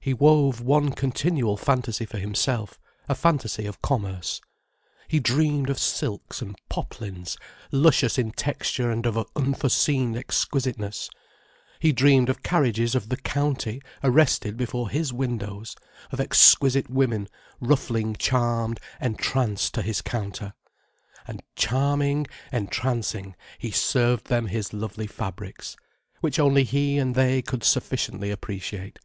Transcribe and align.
He 0.00 0.14
wove 0.14 0.62
one 0.62 0.92
continual 0.92 1.58
fantasy 1.58 2.06
for 2.06 2.16
himself, 2.16 2.78
a 3.06 3.14
fantasy 3.14 3.66
of 3.66 3.82
commerce. 3.82 4.40
He 5.08 5.20
dreamed 5.20 5.68
of 5.68 5.78
silks 5.78 6.40
and 6.40 6.56
poplins, 6.70 7.36
luscious 7.70 8.16
in 8.16 8.30
texture 8.30 8.90
and 8.90 9.04
of 9.04 9.18
unforeseen 9.36 10.16
exquisiteness: 10.16 11.10
he 11.80 11.92
dreamed 11.92 12.30
of 12.30 12.42
carriages 12.42 12.94
of 12.94 13.10
the 13.10 13.18
"County" 13.18 13.82
arrested 14.02 14.56
before 14.56 14.88
his 14.88 15.12
windows, 15.12 15.76
of 16.12 16.18
exquisite 16.18 16.88
women 16.88 17.28
ruffling 17.60 18.16
charmed, 18.16 18.80
entranced 19.02 19.74
to 19.74 19.82
his 19.82 20.00
counter. 20.00 20.54
And 21.26 21.42
charming, 21.56 22.26
entrancing, 22.50 23.36
he 23.58 23.70
served 23.70 24.28
them 24.28 24.46
his 24.46 24.72
lovely 24.72 25.06
fabrics, 25.06 25.76
which 26.22 26.38
only 26.38 26.64
he 26.64 26.96
and 26.96 27.14
they 27.14 27.42
could 27.42 27.62
sufficiently 27.64 28.30
appreciate. 28.30 28.98